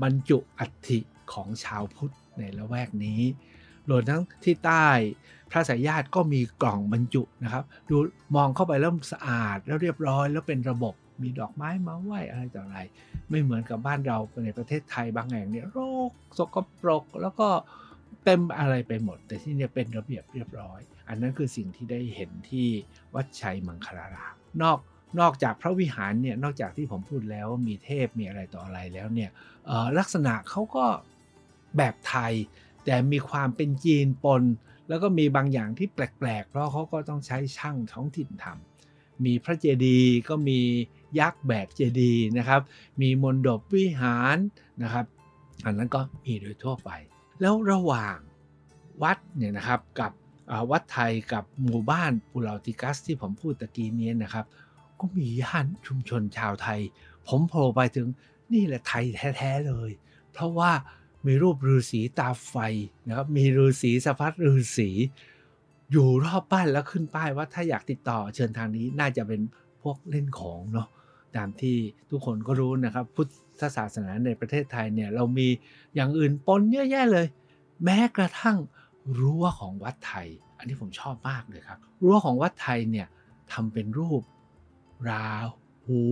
[0.02, 0.98] บรรจุอัฐิ
[1.32, 3.20] ของชาวพุทธในละแวกนี้
[3.88, 4.88] รวมทั้งที่ใต้
[5.50, 7.96] พระสายญาติก็มีกล่องบรรจุนะครับ ดู
[8.36, 12.78] มองเข้าไปแล้วสะอาดแล้วเรียบร้อยแล้วเป็นระบบ มีดอกไม้มาไหว้อะไรต่ออะไร
[13.30, 17.48] ไม่เหมือนกับบ้านเราในประเทศไทยบางแห่งเนี่ยโรคสกปรกแล้วก็
[18.24, 22.68] เต็มอะไรไปหมด แต่ที่นี่เป็นระเบียบเรียบร้อย อันนั้นคือสิ่งที่ได้เห็นที่
[23.14, 24.78] วัดชัยมังคลารามนอก
[25.20, 29.30] นอกจากพระวิหารเนี่ยนอกจากที่ผมพูดแล้วว่ามีเทพมีอะไรต่ออะไรแล้วเนี่ย
[29.98, 30.84] ลักษณะเขาก็
[31.76, 32.32] แบบไทย
[32.84, 34.42] แต่มีความเป็นจีนปน
[34.88, 40.60] แล้วก็มีบางอย่างที่แปลกๆ เพราะเขาก็ต้องใช้ช่างท้องถิ่นทำมีพระเจดีย์ก็มี
[41.20, 42.60] ยักษ์แบบเจดีย์นะครับ
[43.00, 44.36] มีมนดบวิหาร
[44.82, 45.06] นะครับ
[45.64, 46.90] อันนั้นก็มีโดยทั่วไป
[47.40, 48.16] แล้วระหว่าง
[49.02, 50.12] วัดเนี่ยนะครับกับ
[50.70, 54.44] วัดไทยกับหมู่บ้านปุราติกัสที่ผมพูดตะกี้นี้นะครับ
[55.00, 56.80] ก็มีย่านชุมชนชาวไทย
[57.28, 58.08] ผมโผล่ไปถึง
[58.52, 59.04] นี่แหละไทย
[59.38, 59.90] แท้ๆเลย
[60.32, 60.72] เพราะว่า
[61.26, 62.54] มีรูปฤาษีตาไฟ
[63.08, 64.90] นะครับมีฤาษีสะพัดฤาษี
[65.92, 69.40] อยู่รอบบ้านแล้วขึ้นป้ายว่าถ้าอยากติดต่อเชิญทางนี้น่าจะเป็น
[69.82, 70.88] พวกเล่นของเนาะ
[71.36, 71.76] ตามที่
[72.10, 73.26] ทุกคนก็รู้นะครับ พุท
[73.60, 75.48] ธศาสนาในประเทศไทยเนี่ยเรามี
[75.94, 77.26] อย่างอื่นปนเยอะแยะเลย
[77.84, 78.56] แม้กระทั่ง
[79.18, 80.28] รั้วของวัดไทย
[80.58, 83.06] อันนี้ผมชอบมากเลยครับ รั้วของวัดไทยเนี่ย
[83.52, 84.22] ทำเป็นรูป
[85.08, 85.28] รา
[85.86, 86.02] หู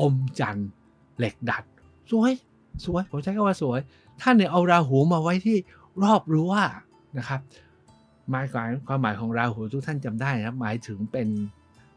[0.00, 0.70] อมจันทร์
[1.18, 1.64] เหล็กดัด
[2.10, 2.32] สวย
[2.84, 3.80] สวย ผมใช้คำว่าสวย
[4.20, 5.56] ท่านเนี่ยเอาราหูมาไว้ที่
[6.02, 6.52] รอบรั้ว
[7.18, 7.40] นะครับ
[8.30, 11.28] หมายความความหมายของราหูทุกท่านจำได้นะหมายถึงเป็น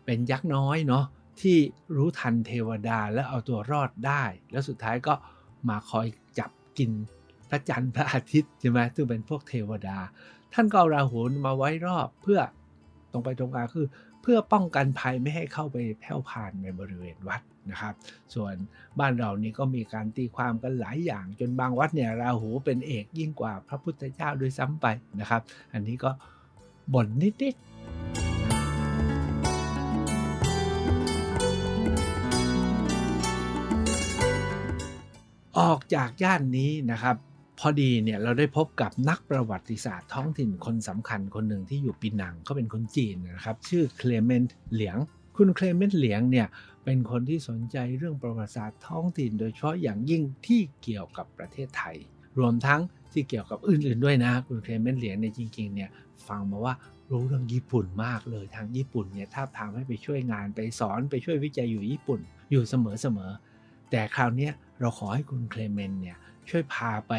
[0.06, 1.06] เป็นยักษ์น้อยเนาะ
[1.42, 1.58] ที่
[1.96, 5.14] รู้ทันเทวดาและเอาตัวรอดได้ แล้วสุดท้ายก็
[5.70, 6.08] มาคอย
[6.40, 6.92] จับกิน
[7.50, 9.98] พระจันทร์พระอาทิตย์ใช่ไหมซึ่งเป็นพวกเทวดา
[10.54, 12.40] ท่านก็เอาราหูมาไว้รอบเพื่อ
[13.12, 13.88] ตรงไปตรงมาคือ
[14.22, 17.94] เพื่อป้องกันภัยไม่ให้เข้าไปแผ่วผ่านในบริเวณวัดนะครับ
[18.36, 18.56] ส่วน
[19.00, 24.86] บ้านเรานี่ก็มีการตีความกันหลายอย่าง จนบางวัดเนี่ยราหูเป็นเอกยิ่งกว่าพระพุทธเจ้าด้วยซ้ำไป
[25.20, 25.42] นะครับ
[25.74, 26.12] อันนี้ก็
[26.94, 28.31] บ่นนิดๆ
[35.60, 37.16] ออกจากย่านนี้นะครับ
[37.60, 44.98] พอดีเนี่ยเราได้พบกับนักประวัติศาสตร์ท้องถิ่นคนสำคัญคนหนึ่งที่อยู่ปีนังเขาเป็นคนจีนนะครับ ชื่อเคลเมนต์เหลียง
[45.38, 46.48] คุณเคลเมนต์เหลียงเนี่ย
[46.84, 51.96] เป็นคนที่สนใจเรื่องประวัติศาสตร์ท้องถิ่น โดยเฉพาะอย่างยิ่งที่เกี่ยวกับประเทศไทย
[52.40, 52.82] รวมทั้ง
[53.14, 55.90] ที่เกี่ยวกับอื่นๆด้วยนะ คุณเคลเมนต์เหลียงในจริงๆเนี่ย
[56.28, 56.74] ฟังมาว่า
[57.12, 62.20] รู้เรื่องญี่ปุ่นมากเลยทางญี่ปุ่นเนี่ยท้าทามให้ไปช่วยงานไปสอนไปช่วยวิจัยอยู่ญี่ปุ่น
[62.52, 62.76] อยู่เส
[63.16, 64.50] มอๆแต่คราวนี้
[64.82, 66.18] เราขอให้คุณเคลเมนเนี่ย
[66.50, 67.14] ช่วยพาไป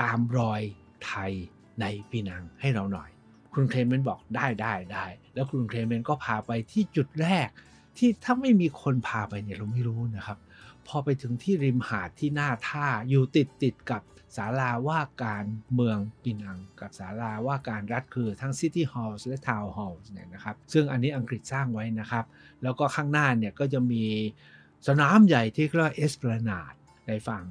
[0.00, 0.62] ตามรอย
[1.06, 1.32] ไทย
[1.80, 3.10] ในปีนังให้เราหน่อย
[3.54, 7.48] คุณเคลเมนบอกได้ได้ได้ แล้วคุณเคลเมนก็พาไปที่จุดแรก
[7.96, 10.38] ที่ถ้าไม่มีคนพาไปเนี่ยเราไม่รู้นะครับ
[10.86, 14.02] พอไปถึงที่ริมหาดที่หน้าท่าอยู่ติดติดกับ
[14.36, 22.24] ศาลาว่าการเมืองปีนัง กับศาลาว่าการรัฐคือทั้ง City Hall และ Town Hall เนี่ยนะครับ ซึ่งอันนี้อังกฤษสร้างไว้นะครับ
[22.62, 24.04] แล้วก็ข้างหน้าเนี่ยก็จะมี
[24.88, 26.74] สนามใหญ่ที่เรียกว่าเอสปลานาด
[27.08, 27.44] ในฝั่ง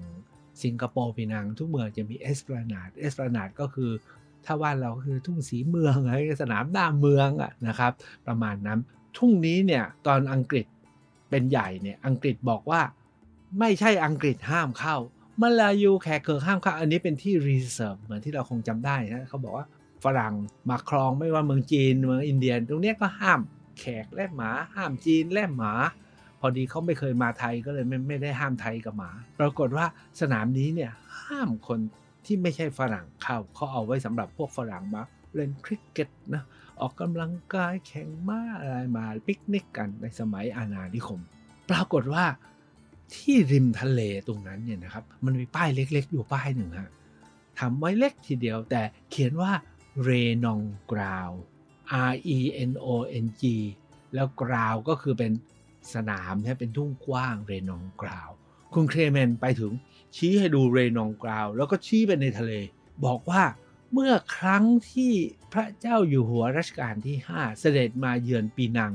[0.64, 3.92] สิงคโปร์ปีนังทุกเมืองจะมี Esplanade Esplanade ก็คือ
[4.46, 7.92] ถ้าบ้านเราคือทุ่งศรีเมืองอะไรสนามหน้าเมืองอะนะครับ
[8.28, 8.80] ประมาณนั้น
[9.18, 10.66] ทุ่งนี้เนี่ยตอนอังกฤษ
[11.30, 12.82] เป็นใหญ่เนี่ยอังกฤษบอกว่า
[13.60, 14.96] ไม่ใช่อังกฤษห้ามเข้า
[15.42, 19.66] มาลายูแขกเกิดห้ามเข้าอันนี้เป็นที่รีเซิร์ฟเหมือนที่เราคงจำได้นะเขาบอกว่า
[20.04, 20.34] ฝรั่ง
[20.70, 23.40] มาครองไม่ว่าเมืองจีนเมืองอินเดีย ตรงนี้ก็ห้าม
[23.80, 25.74] แขกและหมา ห้ามจีนและหมา
[26.46, 29.86] อดีเขาไม่เคยมาไทยก็เลยไม่ไม่ได้ห้ามไทยกับหมา ปรากฏว่า
[30.22, 30.92] สนามนี้เนี่ย
[31.24, 31.80] ห้ามคน
[32.26, 35.02] ที่ไม่ใช่ฝรั่งเข้าเขาเอาไว้สำหรับพวกฝรั่งมา
[35.36, 36.44] เล่นคริกเก็ตนะ
[36.80, 41.20] ออกกำลังกายแข่งม้าอะไรมาปิกนิกกันในสมัยอาณานิคม
[41.70, 42.26] ปรากฏว่า
[43.14, 46.92] ที่ริมทะเลตรงนั้นเนี่ยนะครับมันมีป้ายเล็กๆ อยู่ป้ายหนึ่งฮะ
[47.60, 49.52] ทำไว้เล็กทีเดียวแต่เขียนว่า
[50.04, 50.10] เร
[50.46, 51.32] นองกราว
[52.10, 52.38] R E
[52.70, 52.88] N O
[53.24, 53.44] N G
[54.14, 55.32] แล้วกราวก็คือเป็น
[55.94, 58.30] สนามใช่เป็นทุ่งกว้างเรนองกราว
[58.74, 59.74] คุณเคลเมนไปถึง
[60.16, 62.52] ชี้ให้ดูเรนองกราว แล้วก็ชี้ไปในทะเล
[63.06, 63.44] บอกว่า
[63.94, 65.14] เมื่อครั้งที่
[65.54, 68.92] พระเจ้าอยู่หัวรัชกาลที่ 5 เสด็จมาเยือนปีนัง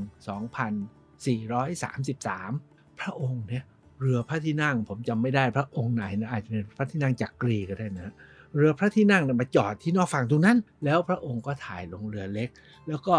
[1.63, 3.63] 2433 พระองค์เนี่ย
[4.01, 8.13] เรือพระที่นั่งผมจำไม่ได้พระองค์ไหนนะอาจจะเป็นพระที่นั่งจักกรีก็ได้นะ
[8.55, 12.49] เรือพระที่นั่งมาจอดที่นอกฝั่งตรงนั้น แล้วพระองค์ก็ถ่ายลงเรือเล็ก
[12.87, 13.15] แล้วก็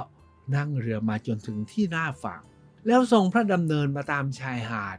[0.57, 2.41] นั่งเรือมาจนถึงที่หน้าฝั่ง
[2.87, 4.99] แล้วทรงพระดำเนินมาตามชายหาด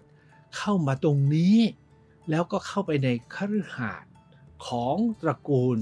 [0.57, 1.57] เข้ามาตรงนี้
[2.29, 4.13] แล้วก็เข้าไปในคฤหาสน์
[4.67, 5.77] ของตระกูล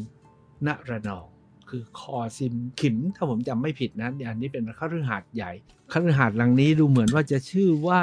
[0.68, 1.28] นรนอง
[1.70, 5.52] คือคอซิมขิมถ้าผมจำไม่ผิดนะอันนี้เป็นคฤหาสน์ใหญ่
[5.92, 8.02] คฤหาสน์หลังนี้ดูเหมือนว่าจะชื่อว่า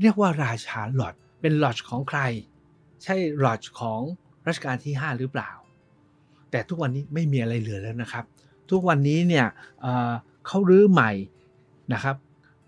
[0.00, 2.20] เรียกว่าราชาหลอดเป็นหลอดของใคร
[3.02, 4.00] ใช่หลอดของ
[4.46, 5.50] รัชกาลที่ 5 หรือเปล่า
[6.50, 8.24] แต่ทุกวันนี้ไม่มีอะไรเหลือแล้วนะครับ
[8.70, 9.46] ทุกวันนี้เนี่ย
[10.46, 11.10] เขารื้อใหม่
[11.92, 12.16] นะครับ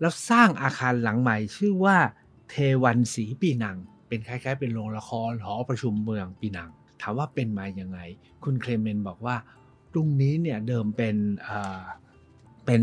[0.01, 1.97] แล้วสร้างอาคารหลังใหม่ชื่อว่า
[2.49, 6.69] เทวันศรีปีนัง เป็นคล้ายๆ เป็นโรงละครหอประชุมเมืองปีนัง
[7.01, 7.99] ถามว่าเป็นมาอย่างไง
[8.43, 9.35] คุณเคลเมนบอกว่า
[9.93, 11.15] ตรงนี้เนี่ยเดิมเป็น
[12.65, 12.81] เป็น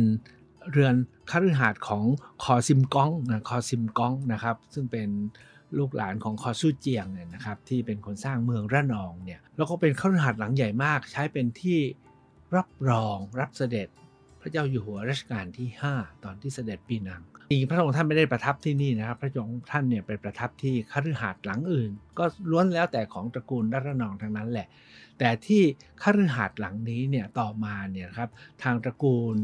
[0.70, 0.94] เรือน
[1.30, 2.04] คฤหาสน์ของ
[2.44, 5.08] คอซิมกองนะคอซิมกองนะครับ ซึ่งเป็น
[5.78, 11.78] ลูกหลานของคอสู้เจียงเนี่ยนะครับที่เป็นคนสร้างเมืองระนองเนี่ยแล้วก็เป็นคฤหาสน์หลังใหญ่มาก ใช้เป็นที่
[12.56, 13.88] รับรองรับเสด็จ
[14.48, 24.66] ระเจ้าอยู่หัวรัชกาลที่ 5 ตอนที่เสด็จปีนังจริงพระองค์ท่านไม่ได้ประทับที่นี่นะครับ พระองค์ท่านเนี่ยไปประทับที่คฤหาสน์หลังอื่น ก็ล้วนแล้วแต่ของตระกูลรัตนองทั้งนั้นแหละ
[25.18, 25.62] แต่ที่
[26.02, 28.30] คฤหาสน์หลังนี้เนี่ยต่อมาเนี่ยครับ
[28.62, 29.36] ทางตระกูล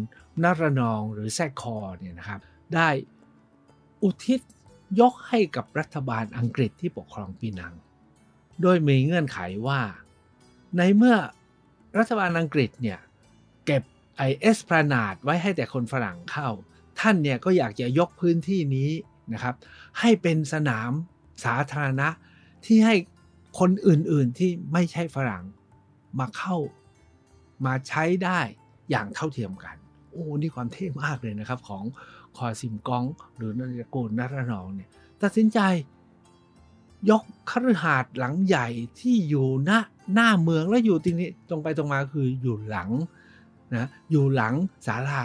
[0.43, 2.41] นรนองหรือแซกคอเนี่ยนะครับ
[2.75, 2.89] ได้
[4.03, 4.41] อุทิศ
[5.01, 7.75] ยกให้กับรัฐบาลอังกฤษที่ปกครองปีนัง
[8.63, 9.81] โดยมีเงื่อนไขว่า
[10.77, 11.17] ในเมื่อ
[11.99, 12.99] รัฐบาลอังกฤษเนี่ย
[13.67, 13.83] เก็บ
[14.17, 16.49] ไอเอสพลานาดไว้ให้แต่คนฝรั่งเข้า
[17.01, 18.91] ท่านเนี่ยก็อยากจะยกพื้นที่นี้
[19.33, 19.55] นะครับ
[20.01, 20.91] ให้เป็นสนาม
[21.45, 22.09] สาธารณะ
[22.67, 22.95] ที่ให้
[23.59, 25.45] คนอื่นๆที่ไม่ใช่ฝรั่ง
[26.19, 26.57] มาเข้า
[27.67, 28.41] มาใช้ได้
[28.91, 29.77] อย่างเท่าเทียมกัน
[30.11, 31.85] โอ้ นี่ความเท่มากเลยนะครับของ
[32.37, 33.05] คอซิมกอง
[33.37, 34.91] หรือนรโกลนัรนองเนี่ย
[35.23, 35.59] ตัดสินใจ
[37.11, 38.69] ยกคฤหาสน์หลังใหญ่
[39.01, 39.81] ที่อยู่หน้า
[40.15, 42.91] หน้าเมืองแล้วอยู่ตรงนี้ตรงไปตรงมาคืออยู่หลัง
[43.73, 44.55] นะอยู่หลัง
[44.87, 45.23] ศาลา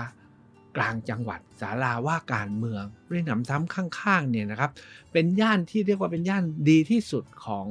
[0.77, 4.71] กลางจังหวัดศาลาว่าการเมืองเรียนหนำซ้ำข้างๆเนี่ยนะครับ
[5.13, 7.67] เป็นย่านที่เรียกว่าเป็นย่านดีที่สุดของ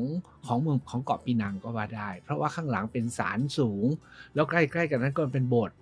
[0.46, 3.86] ของเมืองของเกาะปีนังก็ว่าได้ เพราะว่าข้างหลังเป็นศาลสูง
[4.34, 5.76] แล้วใกล้ๆกันนั้นก็เป็นโบสถ์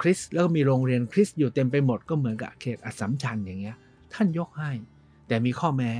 [0.00, 3.76] คริสแล้วก็มีโรงเรียนคริสอยู่เต็มไปหมดก็เหมือนกับเขตอัสสัมชัญอย่างเงี้ย
[4.14, 4.70] ท่านยกให้
[5.28, 5.92] แต่มีข้อแม้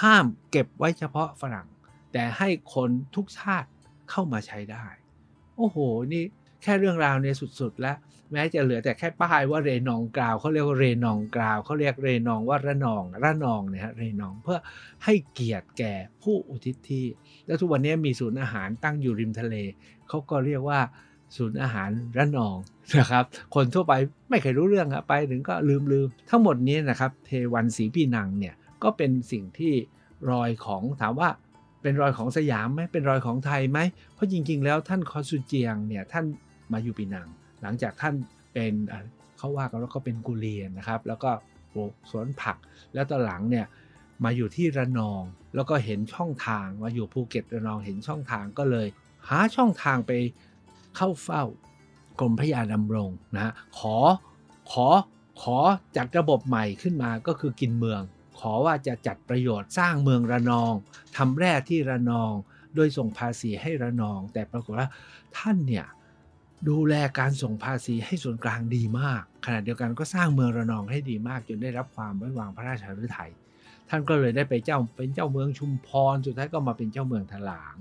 [0.00, 1.68] ห้ามเก็บไว้เฉพาะฝรั่ง
[2.12, 3.68] แต่ให้คนทุกชาติ
[4.10, 4.86] เข้ามาใช้ได้
[5.56, 5.76] โอ้โห
[6.12, 6.24] นี่
[6.62, 7.96] แค่เรื่องราวเนี่ยสุดๆ แล้ว
[8.32, 14.58] แม้จะเหลือแต่แค่ป้ายว่าเรนองกราวเขาเรียกว่าเรนองกราวเขาเรียกเรนองว่าระนองระนองเนี่ยฮะเรนองเพื่อ
[15.04, 17.06] ให้เกียรติแก่ผู้อุทิศที่
[17.46, 19.54] แล้วทุกวันนี้มีศูนย์อาหารตั้งอยู่ริมทะเล
[20.08, 20.80] เขาก็เรียกว่า
[21.36, 22.56] ศูนย์อาหารระนอง
[22.98, 23.92] นะครับ คนทั่วไป
[24.30, 29.74] ไม่เคยรู้เรื่องครับไปถึงก็ลืมลืมทั้งหมดนี้นะครับ เทวันศรีปีนังเนี่ยก็เป็นสิ่งที่
[30.30, 31.30] รอยของถามว่า
[31.82, 33.78] เป็นรอยของสยามไหมเป็นรอยของไทยไหม
[34.14, 36.24] เพราะจริงๆ แล้วท่านคอสุเจียงเนี่ยท่าน
[36.72, 37.28] มาอยู่ปีนัง
[37.62, 38.14] หลังจากท่าน
[38.52, 38.72] เป็น
[39.38, 41.30] เขาว่ากันว่าก็เป็นกุเรียนนะครับ แล้วก็
[41.72, 42.56] ปลูกสวนผัก
[42.94, 43.66] แล้วตอนหลังเนี่ย
[44.24, 45.22] มาอยู่ที่ระนอง
[45.54, 48.86] แล้วก็เห็นช่องทางมาอยู่ภูเก็ตระนองเห็นช่องทางก็เลย
[49.28, 50.12] หาช่องทางไป
[50.96, 51.44] เข้าเฝ้า
[52.18, 53.96] กรมพระยาดำรงนะขอ
[54.70, 54.86] ขอ
[55.42, 55.58] ขอ
[55.96, 58.00] จัดระบบใหม่ขึ้นมาก็คือกินเมือง
[58.38, 60.72] ขอว่าจะจัดประโยชน์สร้างเมืองระนอง
[61.16, 62.32] ทำแร่ที่ระนอง
[62.74, 64.88] โดยส่งภาษีให้ระนอง แต่ปรากฏว่า
[65.36, 65.86] ท่านเนี่ย
[66.68, 73.30] ดูแลการส่งภาษีให้ส่วนกลางดีมาก ขณะเดียวกันก็สร้างเมืองระนองให้ดีมาก จนได้รับความไว้วางพระราชฤทัย
[73.88, 77.74] ท่านก็เลยได้ไปเจ้าเป็นเจ้าเมืองชุมพรสุดท้ายก็มาเป็นเจ้าเมืองถลาง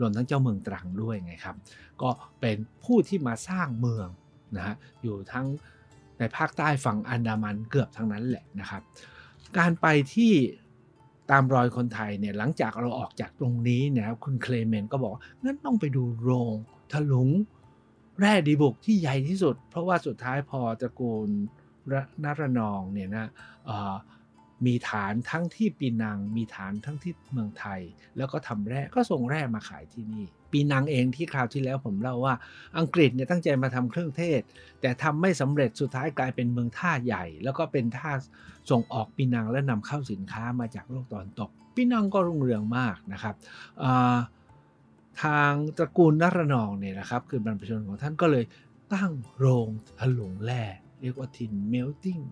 [0.00, 1.56] รวมทั้งเจ้าเมืองตรังด้วยไงครับ
[2.02, 4.08] ก็เป็นผู้ที่มาสร้างเมือง
[4.56, 5.46] นะฮะอยู่ทั้ง
[6.18, 8.82] ในภาคใต้ฝั่งอันดามันเกือบทั้งนั้นแหละนะครับ
[9.58, 10.32] การไปที่
[11.30, 15.12] ตามรอยคนไทยเนี่ยหลังจากเราออกจากตรงนี้เนี่ยคุณเคลเมนก็บอก
[15.44, 16.54] งั้นต้องไปดูโรง
[16.92, 17.30] ถลุง
[18.20, 21.28] แร่ดีบุกที่ใหญ่ที่สุด เพราะว่าสุดท้ายพอตระกูล
[22.24, 23.28] นารนองเนี่ยนะ
[24.66, 27.80] มีฐานทั้งที่ปีนัง มีฐานทั้งที่เมืองไทย
[28.16, 32.34] แล้วก็ทำแร่ก็ส่งแร่มาขายที่นี่ ปีนังเองที่คราวที่แล้วผมเล่าว่า
[32.78, 34.40] อังกฤษเนี่ยตั้งใจมาทำเครื่องเทศ
[34.80, 38.12] แต่ทำไม่สำเร็จสุดท้ายกลายเป็นเมืองท่าใหญ่ แล้วก็เป็นท่า
[38.70, 43.34] ส่งออกปีนังและนำเข้าสินค้ามาจากโลกตอนตกปีนังก็รุ่งเรืองมากนะครับ
[45.22, 48.44] ทางตระกูลนารนองเนี่ยนะครับ คือบรรพชนของท่านก็เลย
[48.94, 49.68] ตั้งโรง
[49.98, 50.62] ถลุงแร่
[51.00, 52.22] เรียกว่าทิน melting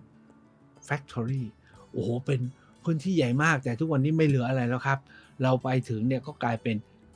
[0.87, 1.43] factory
[1.91, 2.39] โอ้โห เป็น
[2.83, 4.99] พื้นที่ใหญ่มากแต่ทุกวันนี้ไม่เหลืออะไรแล้วครับ
[5.43, 6.75] เราไปถึงเนี่ยก็กลายเป็น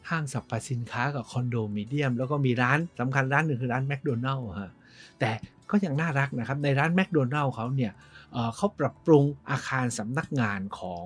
[0.10, 4.72] ห้างสรรพสินค้ากับคอนโดมิเดียม แล้วก็มีร้านสำคัญร้านหนึ่งคือร้านแมคโดนัลล์ฮะ
[5.20, 5.32] แต่
[5.70, 7.92] ก็ยังน่ารักนะครับ ในร้านแมคโดนัลล์เขาเนี่ย
[8.56, 11.06] เขาปรับปรุงอาคารสำนักงานของ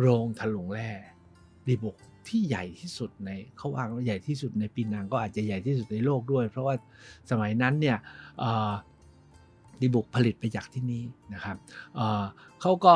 [0.00, 0.90] โรงถลุงแร่
[1.66, 1.96] ดีบุก
[2.28, 6.74] ที่ใหญ่ที่สุดในเขาว่าว่าใหญ่ที่สุดในปีนังก็อาจจะใหญ่ที่สุดในโลกด้วย เพราะว่า
[7.30, 7.98] สมัยนั้นเนี่ย
[9.80, 11.04] ดีบุกผลิตไปจากที่นี่
[11.34, 11.56] นะครับ
[12.60, 12.94] เขาก็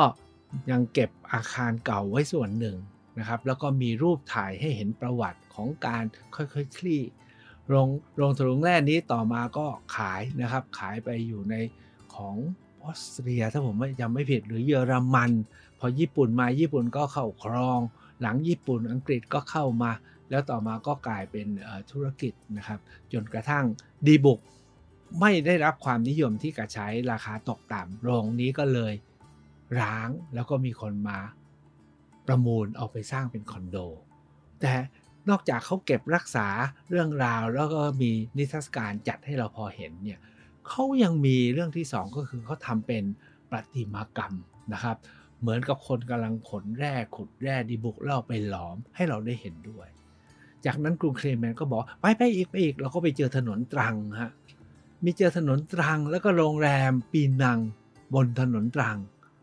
[0.71, 2.77] ยังเก็บอาคารเก่าไว้ส่วนหนึ่ง
[3.19, 6.03] นะครับ แล้วก็มีรูปถ่ายให้เห็นประวัติของการ
[6.35, 7.01] ค่อยๆคคลี่
[7.69, 11.55] โรงโรงถลุงแร่นี้ต่อมาก็ขายนะครับ ขายไปอยู่ใน
[12.15, 12.35] ของ
[12.81, 15.31] ออสเตรียถ้าผมไม่จำไม่ผิดหรือเยอรมัน
[15.79, 17.79] พอญี่ปุ่นมาญี่ปุ่นก็เข้าครอง
[18.21, 19.91] หลังญี่ปุ่นอังกฤษก็เข้ามา
[20.29, 21.47] แล้วต่อมาก็กลายเป็น
[21.91, 22.79] ธุรกิจนะครับ
[23.13, 23.65] จนกระทั่ง
[24.07, 24.39] ดีบุก
[25.19, 28.93] ไม่ได้รับความนิยมที่กระใช้ราคาตกต่ำโรงนี้ก็เลย
[29.79, 31.19] ร้างแล้วก็มีคนมา
[32.27, 33.77] ประมูลเอาไปสร้างเป็นคอนโด
[34.61, 34.73] แต่
[35.29, 36.47] นอกจากเขาเก็บรักษา
[36.89, 40.19] เรื่องราวแล้วก็มีนิทรรศการจัดให้เราพอเห็นเนี่ย
[40.67, 43.03] เขายังมีเรื่องที่สองก็คือเขาทำเป็น
[43.49, 44.33] ประติมากรรม
[44.73, 44.97] นะครับ
[45.45, 49.87] เหมือนกับคนกำลังขนแร่ขุดแร่ดีบุกแล้วเอาไปหลอมให้เราได้เห็นด้วย
[50.65, 54.31] จากนั้นกรุงเคลแมนก็บอกไปไปอีกไปอีกเราก็ไปเจอถนนตรังฮะ
[55.03, 57.59] มีเจอถนนตรังแล้วก็โรงแรมปีนัง
[58.13, 58.97] บนถนนตรัง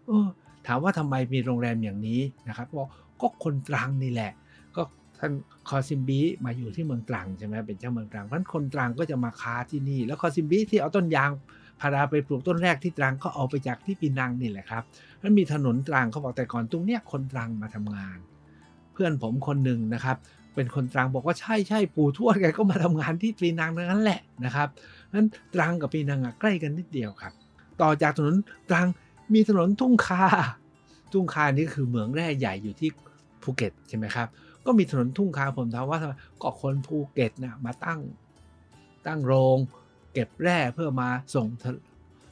[0.07, 0.29] เออ
[0.67, 2.89] ถามว่าทำไมมีโรงแรมอย่างนี้นะครับบอก
[3.21, 4.33] ก็คนตรังนี่แหละ
[4.77, 4.83] ก็
[5.19, 5.33] ท่าน
[5.69, 11.31] คอซิมบีมาอยู่ที่เมืองตรังใช่ไหมเป็นเจ้าเมืองตรังเพราะคนตรังก็จะมาค้าที่นี่ แล้วคอซิมบีที่เอาต้นยาง
[11.83, 14.83] พาราไปปลูกต้นแรกที่ตรังก็เอาไปจากที่ปีนังนี่แหละครับ
[15.23, 18.19] มันมีถนนตรังเขาบอกแต่ก่อนตรงเนี้ยคนตรังมาทำงาน
[18.93, 20.17] เพื่อนผมคนหนึ่งนะครับ
[20.55, 24.69] เป็นคนตรังบอกว่าใช่ใช่ปู่ทวดแกก็มาทำงานที่ปีนังนั้นแหละนะครับ
[25.15, 27.33] นั้นตรังกับปีนังอะใกล้กันนิดเดียวครับ
[27.83, 28.37] ต่อจากถนน
[28.71, 28.87] ตรัง
[29.35, 30.25] มีถนนทุ่งคา
[31.13, 32.91] ทุ่งคานี่คือเหมืองแร่ใหญ่อยู่ที่
[33.43, 34.29] ภูเก็ตใช่ไหมครับ
[34.67, 38.01] ก็มีถนนทุ่งคาผมถามว่าทำไมก็คนภูเก็ตนะมาตั้ง
[39.07, 39.59] ตั้งโรง
[40.13, 41.47] เก็บแร่เพื่อมาส่ง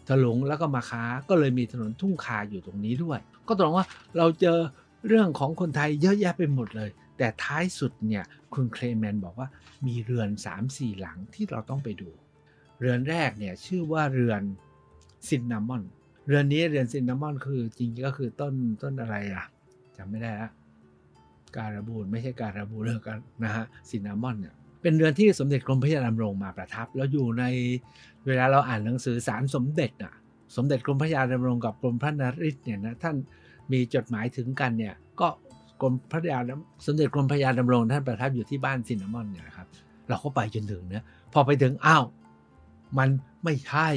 [0.09, 4.59] ถลุงแล้วก็มาค้าก็เลยมีถนนทุ่งคาอยู่ตรงนี้ด้วย ก็ตรงว่าเราเจอ
[5.07, 9.49] เรื่องของคนไทยเยอะแยะไปหมดเลย แต่ท้ายสุดเนี่ยคุณเคลแมนบอกว่า
[9.87, 10.29] มีเรือน
[10.65, 12.11] 3-4 หลังที่เราต้องไปดู
[12.81, 14.43] เรือนแรกเนี่ยชื่อว่าเรือน
[15.29, 15.83] ซินนามอน
[16.27, 19.45] เรือนนี้เรือนซินนามอนคือจริงๆก็คือต้นต้นอะไรอะ
[19.97, 20.51] จำไม่ได้ละ
[21.57, 27.45] การบูนไม่ใช่การบูนเรือกันนะฮะซินนามอนเนี่ย เป็นเรือนที่สมเด็จกรมพระยาดำรงมาประทับ แล้วอยู่ใน
[28.27, 30.15] เวลาเราอ่านหนังสือสารสมเด็จน่ะ
[30.57, 33.17] สมเด็จกรมพระยาดำรงกับกรมพระนริศเนี่ยนะท่าน
[33.73, 35.29] มีจดหมายถึงกันเนี่ยก็
[35.81, 36.39] กรมพระยา
[36.87, 39.67] สมเด็จกรมพระยาดำรงท่านประทับอยู่ที่บ้านซินนามอนเนี่ยนะครับ
[40.09, 42.05] เราก็ไปจนถึงเนี่ยพอไปถึงอ้าว
[42.99, 43.09] มัน
[43.45, 43.89] ไม่ใช่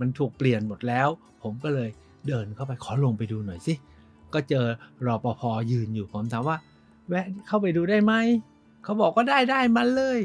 [0.00, 1.08] มันถูกเปลี่ยนหมดแล้ว
[1.42, 1.90] ผมก็เลย
[2.28, 3.74] เดินเข้าไปขอลงไปดูหน่อยสิ
[4.34, 4.66] ก็เจอ
[5.06, 6.56] รอปภยืนอยู่ผมถามว่า
[7.08, 8.12] แวะเข้าไปดูได้ไหม
[8.88, 10.20] เขาบอกก็ได้ได้มาเลย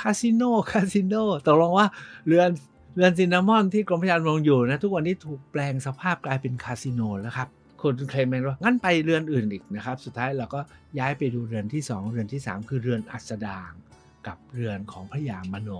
[0.00, 1.14] คาสิโนคาสิโน
[1.46, 1.86] ตกลงว่า
[2.26, 2.50] เรือน
[2.96, 7.48] เรือนซินนามอนที่กรมพยาดำรงอยู่นะ ทุกวันนี้ถูกแปลงสภาพกลายเป็นคาสิโนแล้วครับ
[7.82, 10.60] คุณเคลมแมนว่างั้นไปเรือนอื่นอีกนะครับ สุดท้ายเราก็
[10.98, 13.70] ย้ายไปดูเรือนที่ 2 เรือนที่ 3 คือเรือนอัสดาง
[14.26, 15.70] กับเรือนของพระยามโน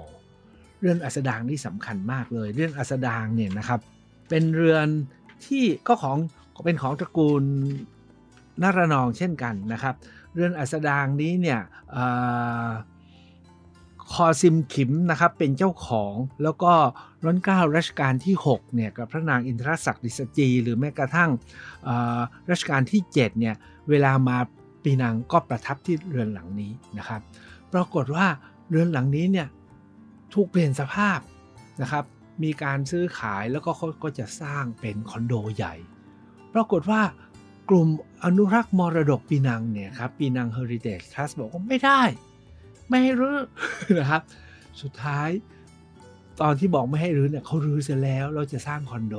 [0.81, 3.81] เรือนอัสดางนี่สำคัญมากเลย เรือนอัสดางเนี่ยนะครับ
[4.29, 4.87] เป็นเรือน
[5.46, 6.18] ที่ก็ของ
[6.64, 7.42] เป็นของตระกูล
[8.62, 9.94] นารนองเช่นกันนะครับ
[10.38, 11.61] เรือนอัสดางนี้เนี่ย
[14.12, 16.72] คอซิมขิมนะครับเป็นเจ้าของแล้วก็
[17.24, 21.31] ร้นเก้ารัชกาลที่6เนี่ยกับพระนางอินทรศักดิ์สจี หรือแม้กระทั่ง
[22.51, 23.55] รัชกาลที่7เนี่ย
[23.88, 24.37] เวลามา
[24.83, 27.20] ปีนังก็ประทับที่เรือนหลังนี้นะครับ
[27.72, 28.27] ปรากฏว่า
[28.70, 29.48] เรือนหลังนี้เนี่ย
[30.35, 31.18] ถูกเปลี่ยนสภาพ
[31.83, 32.05] นะครับ
[32.42, 35.74] มีการซื้อขายแล้วก็เขาก็จะสร้างเป็นคอนโดใหญ่
[36.55, 37.03] ปรากฏว่า
[37.69, 37.89] กลุ่ม
[38.25, 42.03] อนุรักษ์มรดกปีนังเนี่ยครับปีนังเฮอริเทจทรัสบอกว่าไม่ได้
[42.89, 43.39] ไม่ให้รื้อ
[43.99, 44.23] นะครับ
[44.83, 45.31] สุดท้าย
[46.41, 49.17] ตอนที่บอกไม่ให้รื้อเนี่ยเขารื้อเสร็จแล้วเราจะสร้างคอนโด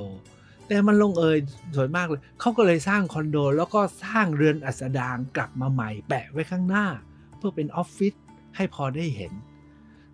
[0.67, 1.37] แต่มันลงเอย
[1.75, 6.85] สวยมากเลยเขาก็เลยสร้างคอนโด แล้วก็สร้างเรือนอัสดางกลับมาใหม่ แปะไว้ข้างหน้า
[7.37, 8.13] เพื่อเป็นออฟฟิศ
[8.55, 9.31] ให้พอได้เห็น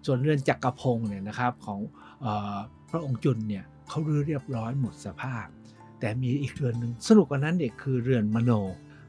[0.06, 1.80] ส่วนเรือนจักรพงศ์เนี่ยนะครับของ
[2.26, 2.58] ออ
[2.92, 5.46] พระองค์จุนเนี่ยเขารื้อเรียบร้อยหมดสภาพ
[6.00, 8.52] แต่มีอีกเรือนหนึ่งสนุกกว่านั้นเด็กคือเรือนมโน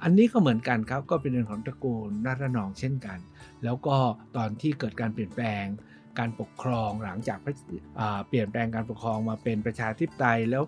[0.02, 3.18] อันนี้ก็เหมือนกันครับ ก็เป็นเรือนของตระกูลนาฏนองเช่นกัน
[3.64, 3.96] แล้วก็
[4.36, 5.64] ตอนที่เกิดการเปลี่ยนแปลง
[6.18, 7.38] การปกครองหลังจาก
[8.28, 10.62] เปลี่ยนแปลงการปกครองมาเป็นประชาธิปไตยแล้ว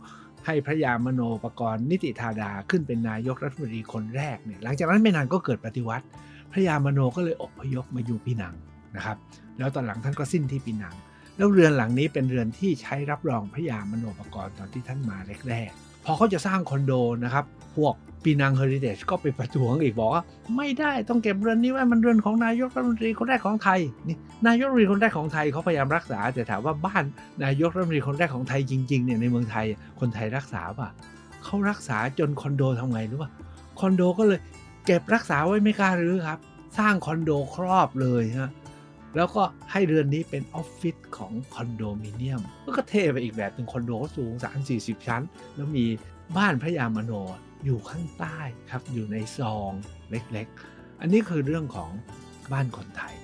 [0.47, 6.05] ให้พระยามโนปกรณ์นิติธาดาขึ้นเป็นนายกรัฐมนตรีคนแรกเนี่ยหลังจากนั้นไม่นานก็เกิดปฏิวัติ
[6.53, 8.55] พระยามโนก็เลยอพยพมาอยู่ปีนัง
[8.97, 9.17] นะครับ
[9.59, 10.95] แล้วตอนหลังท่านก็สิ้นที่ปีนัง
[11.37, 16.93] แล้วเรือนหลังนี้เป็นเรือนที่ใช้รับรองพระยามโนปกรณ์ตอนที่ท่านมาแรกๆ อเขาจะสร้างคอนโด
[17.25, 17.45] นะครับ
[17.77, 17.95] พวก
[18.25, 20.23] ปีนังเฮอริเทจก็ไปประท้วงอีกบอกว่า
[20.57, 24.17] ไม่ได้ต้องเก็บเรือนนี้ไว้มันเรือนของนายกรัฐมนตรีคนแรกของไทยนี่
[24.47, 27.05] นายกรัฐมนตรีคนแรกของไทยเขาพยายามรักษา แต่ถามว่าบ้าน
[27.45, 29.67] นายกรัฐมนตรีคนแรกของไทยจริงๆเนี่ยในเมืองไทย
[30.01, 30.89] คนไทยรักษาป่ะ
[31.45, 33.31] เขารักษาจนคอนโดทำไงรู้ป่ะ
[33.81, 34.41] คอนโดก็เลย
[34.87, 36.39] เก็บรักษาไว้ไม่กล้ารื้อครับ
[36.79, 38.51] สร้างคอนโดครอบเลยฮะ
[39.17, 39.43] แล้วก็
[39.73, 42.43] ให้เรือนนี้เป็นออฟฟิศของคอนโดมิเนียม
[42.77, 44.33] ก็เท่ไปอีกแบบหนึ่งคอนโดสูง
[44.71, 45.23] 3-40 ชั้น
[45.55, 45.87] แล้วมี
[46.37, 47.13] บ้านพระยามโน
[47.65, 48.39] อยู่ข้างใต้
[48.71, 49.73] ครับ อยู่ในซอก
[50.11, 51.91] เล็กๆ อันนี้คือเรื่องของ
[52.53, 53.15] บ้านคนไทย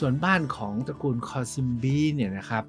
[0.00, 2.64] ส่วนบ้านของตระกูลคอซิมบีเนี่ยนะครับ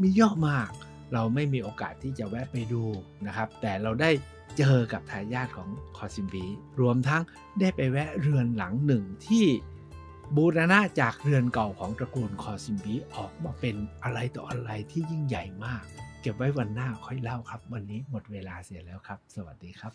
[0.00, 0.70] มีเยอะมาก
[1.12, 2.84] เราไม่มีโอกาสที่จะแวะไปดู
[3.26, 4.10] นะครับ แต่เราได้
[4.58, 6.44] เจอกับทายาทของคอซิมบี
[6.80, 7.22] รวมทั้ง
[7.60, 9.46] ได้ไปแวะเรือนหลังหนึ่งที่
[10.38, 15.82] บูรณะจากเรือนเก่าของตระกูลคอซิมบีออกมาเป็นอะไรต่ออะไรที่ยิ่งใหญ่มาก
[16.20, 19.92] เก็บไว้วันหน้าค่อยเล่าครับ วันนี้หมดเวลาเสียแล้วครับ สวัสดีครับ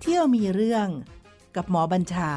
[0.00, 0.88] เที่ยวมีเรื่อง
[1.56, 2.30] กับหมอบัญชา